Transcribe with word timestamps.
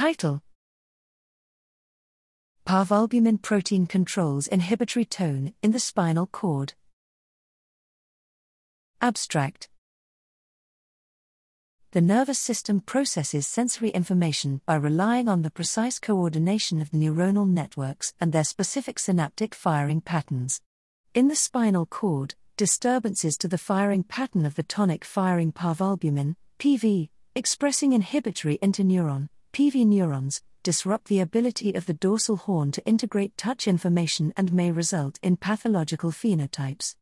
Title 0.00 0.40
Parvalbumin 2.64 3.42
protein 3.42 3.86
controls 3.86 4.46
inhibitory 4.46 5.04
tone 5.04 5.52
in 5.62 5.72
the 5.72 5.78
spinal 5.78 6.26
cord. 6.26 6.72
Abstract 9.02 9.68
The 11.90 12.00
nervous 12.00 12.38
system 12.38 12.80
processes 12.80 13.46
sensory 13.46 13.90
information 13.90 14.62
by 14.64 14.76
relying 14.76 15.28
on 15.28 15.42
the 15.42 15.50
precise 15.50 15.98
coordination 15.98 16.80
of 16.80 16.90
the 16.90 16.96
neuronal 16.96 17.46
networks 17.46 18.14
and 18.18 18.32
their 18.32 18.44
specific 18.44 18.98
synaptic 18.98 19.54
firing 19.54 20.00
patterns. 20.00 20.62
In 21.12 21.28
the 21.28 21.36
spinal 21.36 21.84
cord, 21.84 22.36
disturbances 22.56 23.36
to 23.36 23.48
the 23.48 23.58
firing 23.58 24.04
pattern 24.04 24.46
of 24.46 24.54
the 24.54 24.62
tonic 24.62 25.04
firing 25.04 25.52
parvalbumin, 25.52 26.36
PV, 26.58 27.10
expressing 27.34 27.92
inhibitory 27.92 28.56
interneuron, 28.62 29.28
PV 29.52 29.84
neurons, 29.84 30.42
disrupt 30.62 31.08
the 31.08 31.18
ability 31.18 31.74
of 31.74 31.86
the 31.86 31.94
dorsal 31.94 32.36
horn 32.36 32.70
to 32.70 32.86
integrate 32.86 33.36
touch 33.36 33.66
information 33.66 34.32
and 34.36 34.52
may 34.52 34.70
result 34.70 35.18
in 35.22 35.36
pathological 35.36 36.12
phenotypes. 36.12 36.94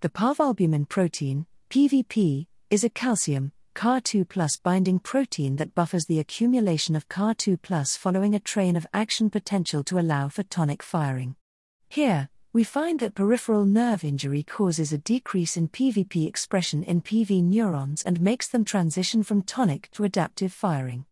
The 0.00 0.08
parvalbumin 0.08 0.88
protein, 0.88 1.46
PVP, 1.70 2.46
is 2.70 2.82
a 2.82 2.90
calcium, 2.90 3.52
CAR2 3.76 4.28
plus 4.28 4.56
binding 4.56 4.98
protein 4.98 5.56
that 5.56 5.76
buffers 5.76 6.06
the 6.06 6.18
accumulation 6.18 6.96
of 6.96 7.08
CAR2 7.08 7.62
plus 7.62 7.96
following 7.96 8.34
a 8.34 8.40
train 8.40 8.74
of 8.74 8.86
action 8.92 9.30
potential 9.30 9.84
to 9.84 10.00
allow 10.00 10.28
for 10.28 10.42
tonic 10.42 10.82
firing. 10.82 11.36
Here, 11.88 12.30
we 12.52 12.64
find 12.64 12.98
that 12.98 13.14
peripheral 13.14 13.64
nerve 13.64 14.02
injury 14.02 14.42
causes 14.42 14.92
a 14.92 14.98
decrease 14.98 15.56
in 15.56 15.68
PVP 15.68 16.26
expression 16.26 16.82
in 16.82 17.00
PV 17.00 17.44
neurons 17.44 18.02
and 18.02 18.20
makes 18.20 18.48
them 18.48 18.64
transition 18.64 19.22
from 19.22 19.42
tonic 19.42 19.88
to 19.92 20.02
adaptive 20.02 20.52
firing. 20.52 21.06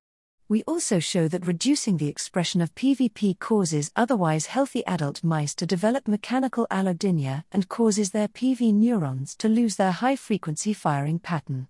We 0.51 0.65
also 0.65 0.99
show 0.99 1.29
that 1.29 1.47
reducing 1.47 1.99
the 1.99 2.09
expression 2.09 2.61
of 2.61 2.75
PVP 2.75 3.39
causes 3.39 3.93
otherwise 3.95 4.47
healthy 4.47 4.85
adult 4.85 5.23
mice 5.23 5.55
to 5.55 5.65
develop 5.65 6.09
mechanical 6.09 6.67
allodynia 6.73 7.45
and 7.53 7.69
causes 7.69 8.11
their 8.11 8.27
PV 8.27 8.75
neurons 8.75 9.37
to 9.37 9.49
lose 9.49 9.77
their 9.77 9.93
high 9.93 10.17
frequency 10.17 10.73
firing 10.73 11.21
pattern. 11.21 11.69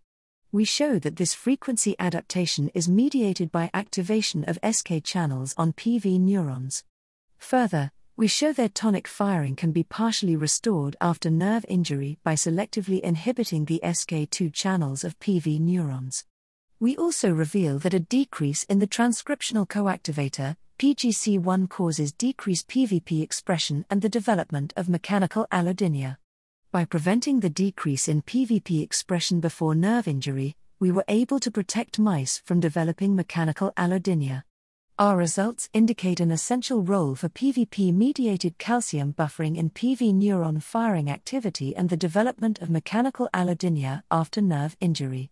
We 0.50 0.64
show 0.64 0.98
that 0.98 1.16
this 1.16 1.34
frequency 1.34 1.94
adaptation 1.98 2.70
is 2.72 2.88
mediated 2.88 3.52
by 3.52 3.68
activation 3.74 4.44
of 4.44 4.58
SK 4.64 5.04
channels 5.04 5.54
on 5.58 5.74
PV 5.74 6.18
neurons. 6.18 6.82
Further, 7.36 7.92
we 8.16 8.28
show 8.28 8.50
their 8.54 8.70
tonic 8.70 9.06
firing 9.06 9.56
can 9.56 9.72
be 9.72 9.82
partially 9.82 10.36
restored 10.36 10.96
after 11.02 11.28
nerve 11.28 11.66
injury 11.68 12.18
by 12.24 12.32
selectively 12.32 13.00
inhibiting 13.00 13.66
the 13.66 13.82
SK2 13.84 14.54
channels 14.54 15.04
of 15.04 15.20
PV 15.20 15.60
neurons. 15.60 16.24
We 16.82 16.96
also 16.96 17.30
reveal 17.30 17.78
that 17.80 17.92
a 17.92 18.00
decrease 18.00 18.64
in 18.64 18.78
the 18.78 18.86
transcriptional 18.86 19.68
coactivator, 19.68 20.56
PGC1, 20.78 21.68
causes 21.68 22.10
decreased 22.10 22.68
PVP 22.68 23.22
expression 23.22 23.84
and 23.90 24.00
the 24.00 24.08
development 24.08 24.72
of 24.78 24.88
mechanical 24.88 25.46
allodynia. 25.52 26.16
By 26.72 26.86
preventing 26.86 27.40
the 27.40 27.50
decrease 27.50 28.08
in 28.08 28.22
PVP 28.22 28.82
expression 28.82 29.40
before 29.40 29.74
nerve 29.74 30.08
injury, 30.08 30.56
we 30.78 30.90
were 30.90 31.04
able 31.06 31.38
to 31.40 31.50
protect 31.50 31.98
mice 31.98 32.40
from 32.46 32.60
developing 32.60 33.14
mechanical 33.14 33.72
allodynia. 33.76 34.44
Our 34.98 35.18
results 35.18 35.68
indicate 35.74 36.18
an 36.18 36.30
essential 36.30 36.80
role 36.80 37.14
for 37.14 37.28
PVP 37.28 37.92
mediated 37.92 38.56
calcium 38.56 39.12
buffering 39.12 39.58
in 39.58 39.68
PV 39.68 40.14
neuron 40.14 40.62
firing 40.62 41.10
activity 41.10 41.76
and 41.76 41.90
the 41.90 41.98
development 41.98 42.62
of 42.62 42.70
mechanical 42.70 43.28
allodynia 43.34 44.02
after 44.10 44.40
nerve 44.40 44.78
injury. 44.80 45.30